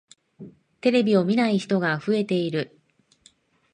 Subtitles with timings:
[0.79, 2.79] テレビを見ない人が増えている。